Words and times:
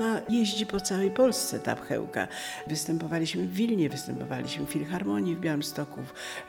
ona 0.00 0.20
jeździ 0.28 0.66
po 0.66 0.80
całej 0.80 1.10
Polsce, 1.10 1.60
ta 1.60 1.76
pchełka. 1.76 2.28
Występowaliśmy 2.66 3.46
w 3.46 3.52
Wilnie, 3.52 3.88
występowaliśmy 3.88 4.66
w 4.66 4.70
Filharmonii 4.70 5.36
w 5.36 5.40
Białymstoku, 5.40 6.00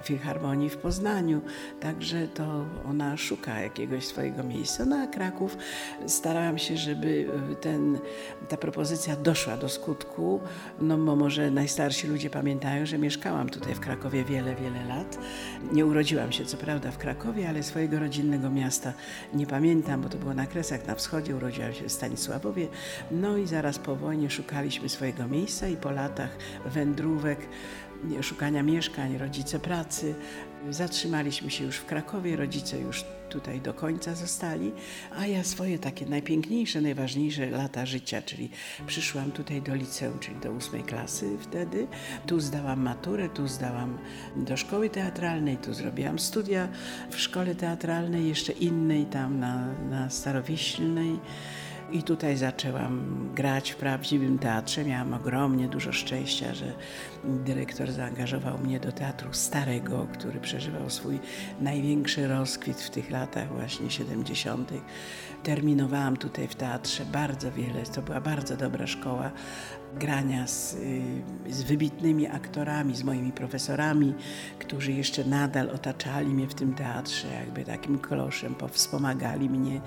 w 0.02 0.06
Filharmonii 0.06 0.70
w 0.70 0.78
Poznaniu, 0.78 1.42
także 1.80 2.28
to 2.28 2.66
ona 2.86 3.18
szuka 3.18 3.60
jakiegoś 3.60 4.06
swojego 4.06 4.44
miejsca. 4.44 4.86
No 4.86 5.08
Kraków 5.08 5.58
starałam 6.08 6.58
się, 6.58 6.78
żeby 6.78 7.28
e, 7.52 7.56
ten, 7.56 8.00
ta 8.50 8.58
propozycja 8.58 9.16
doszła 9.16 9.58
do 9.58 9.70
skutku, 9.70 10.42
no 10.82 10.98
bo 10.98 11.16
może 11.16 11.52
najstarsi 11.52 12.08
ludzie 12.08 12.30
pamiętają, 12.30 12.86
że 12.86 12.98
mieszkałam 12.98 13.50
tutaj 13.50 13.76
w 13.76 13.80
Krakowie 13.80 14.24
wiele, 14.24 14.56
wiele 14.56 14.86
lat. 14.86 15.18
Nie 15.74 15.86
urodziłam 15.86 16.32
się 16.32 16.46
co 16.46 16.58
prawda 16.58 16.92
w 16.92 16.98
Krakowie, 16.98 17.50
ale 17.50 17.64
swojego 17.64 18.00
rodzinnego 18.00 18.50
miasta 18.50 18.94
nie 19.34 19.48
pamiętam, 19.48 20.02
bo 20.02 20.10
to 20.10 20.18
było 20.18 20.34
na 20.34 20.48
Kresach 20.48 20.88
na 20.88 20.96
wschodzie, 20.96 21.36
urodziłam 21.36 21.74
się 21.74 21.84
w 21.84 21.92
Stanisławowie. 21.92 22.68
No 23.12 23.41
i 23.42 23.48
zaraz 23.48 23.80
po 23.80 23.96
wojnie 23.96 24.30
szukaliśmy 24.30 24.90
swojego 24.90 25.28
miejsca 25.28 25.68
i 25.68 25.78
po 25.78 25.92
latach 25.92 26.38
wędrówek, 26.66 27.40
szukania 28.22 28.64
mieszkań, 28.64 29.18
rodzice 29.18 29.60
pracy, 29.60 30.16
zatrzymaliśmy 30.70 31.52
się 31.52 31.64
już 31.64 31.76
w 31.76 31.86
Krakowie, 31.86 32.36
rodzice 32.36 32.80
już 32.80 33.06
tutaj 33.30 33.62
do 33.62 33.74
końca 33.74 34.16
zostali, 34.16 34.72
a 35.18 35.28
ja 35.28 35.44
swoje 35.44 35.80
takie 35.80 36.06
najpiękniejsze, 36.06 36.82
najważniejsze 36.82 37.50
lata 37.50 37.86
życia, 37.86 38.22
czyli 38.22 38.50
przyszłam 38.88 39.32
tutaj 39.32 39.62
do 39.62 39.76
liceum, 39.76 40.20
czyli 40.20 40.40
do 40.40 40.52
ósmej 40.52 40.84
klasy 40.84 41.38
wtedy. 41.40 41.88
Tu 42.28 42.40
zdałam 42.40 42.82
maturę, 42.82 43.30
tu 43.30 43.48
zdałam 43.48 43.98
do 44.36 44.58
szkoły 44.58 44.90
teatralnej, 44.90 45.58
tu 45.58 45.74
zrobiłam 45.74 46.20
studia 46.20 46.68
w 47.10 47.20
szkole 47.20 47.56
teatralnej, 47.56 48.28
jeszcze 48.28 48.52
innej 48.52 49.06
tam 49.06 49.40
na, 49.40 49.74
na 49.90 50.10
Starowiślnej. 50.10 51.20
I 51.92 52.04
tutaj 52.04 52.38
zaczęłam 52.38 53.30
grać 53.36 53.72
w 53.72 53.76
prawdziwym 53.76 54.40
teatrze. 54.40 54.86
Miałam 54.86 55.14
ogromnie 55.14 55.68
dużo 55.68 55.92
szczęścia, 55.92 56.54
że 56.54 56.74
dyrektor 57.24 57.92
zaangażował 57.92 58.58
mnie 58.58 58.80
do 58.80 58.92
teatru 58.92 59.34
starego, 59.34 60.08
który 60.14 60.40
przeżywał 60.40 60.90
swój 60.90 61.20
największy 61.62 62.28
rozkwit 62.28 62.82
w 62.82 62.90
tych 62.90 63.12
latach 63.12 63.54
właśnie 63.54 63.92
70. 63.92 64.72
Terminowałam 65.44 66.18
tutaj 66.18 66.48
w 66.48 66.56
teatrze 66.56 67.06
bardzo 67.06 67.52
wiele. 67.52 67.84
To 67.96 68.02
była 68.02 68.22
bardzo 68.22 68.58
dobra 68.58 68.88
szkoła 68.88 69.32
grania 70.00 70.48
z, 70.48 70.78
z 71.50 71.64
wybitnymi 71.64 72.28
aktorami, 72.28 72.96
z 72.96 73.04
moimi 73.04 73.32
profesorami, 73.32 74.14
którzy 74.60 74.92
jeszcze 74.92 75.24
nadal 75.24 75.70
otaczali 75.70 76.28
mnie 76.28 76.48
w 76.48 76.54
tym 76.54 76.74
teatrze, 76.74 77.28
jakby 77.28 77.66
takim 77.66 78.00
kloszem, 78.00 78.56
wspomagali 78.72 79.50
mnie 79.50 79.82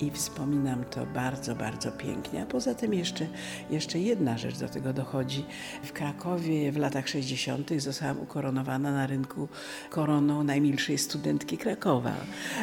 i 0.00 0.10
wspominam 0.10 0.84
to 0.84 1.06
bardzo, 1.06 1.45
bardzo 1.54 1.92
pięknie. 1.92 2.42
A 2.42 2.46
poza 2.46 2.74
tym 2.74 2.94
jeszcze, 2.94 3.26
jeszcze 3.70 3.98
jedna 3.98 4.38
rzecz 4.38 4.58
do 4.58 4.68
tego 4.68 4.92
dochodzi. 4.92 5.44
W 5.82 5.92
Krakowie 5.92 6.72
w 6.72 6.76
latach 6.76 7.08
60. 7.08 7.70
zostałam 7.78 8.20
ukoronowana 8.20 8.92
na 8.92 9.06
rynku 9.06 9.48
koroną 9.90 10.44
najmilszej 10.44 10.98
studentki 10.98 11.58
Krakowa. 11.58 12.14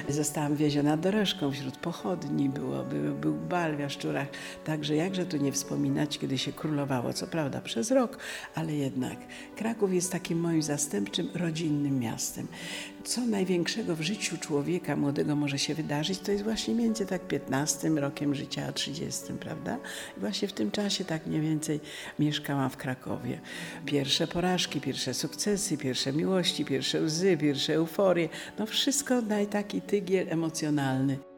Zostałam 0.09 0.56
wieziona 0.56 0.98
dorożką 0.98 1.52
wśród 1.52 1.78
pochodni, 1.78 2.50
było, 2.50 2.84
był, 2.84 3.16
był 3.16 3.34
bal 3.34 3.76
w 3.76 3.80
Jaszczurach, 3.80 4.28
także 4.66 4.95
jakże 4.95 5.26
tu 5.26 5.38
nie 5.38 5.52
wspominać, 5.52 6.20
kiedy 6.20 6.38
się 6.38 6.52
królowało, 6.52 7.14
co 7.14 7.28
prawda 7.28 7.61
przez 7.61 7.92
rok, 7.92 8.17
ale 8.56 8.73
jednak 8.73 9.17
Kraków 9.56 9.94
jest 9.94 10.11
takim 10.11 10.39
moim 10.39 10.61
zastępczym, 10.61 11.30
rodzinnym 11.36 12.00
miastem. 12.00 12.48
Co 13.04 13.22
największego 13.22 13.95
w 13.95 14.02
życiu 14.02 14.38
człowieka 14.38 14.95
młodego 14.95 15.36
może 15.36 15.59
się 15.59 15.76
wydarzyć, 15.76 16.20
to 16.20 16.31
jest 16.31 16.44
właśnie 16.44 16.76
między 16.76 17.06
tak 17.06 17.28
15 17.28 17.89
rokiem 17.89 18.36
życia 18.36 18.62
a 18.66 18.72
30, 18.72 19.33
prawda? 19.39 19.78
I 20.17 20.19
właśnie 20.19 20.47
w 20.47 20.53
tym 20.53 20.72
czasie 20.72 21.06
tak 21.06 21.28
mniej 21.28 21.42
więcej 21.42 21.80
mieszkałam 22.19 22.70
w 22.70 22.78
Krakowie. 22.78 23.39
Pierwsze 23.86 24.27
porażki, 24.27 24.82
pierwsze 24.82 25.14
sukcesy, 25.14 25.77
pierwsze 25.77 26.14
miłości, 26.14 26.65
pierwsze 26.65 27.02
łzy, 27.02 27.38
pierwsze 27.38 27.73
euforie, 27.73 28.30
no 28.60 28.65
wszystko 28.65 29.21
na 29.21 29.45
taki 29.45 29.82
tygiel 29.82 30.27
emocjonalny. 30.30 31.33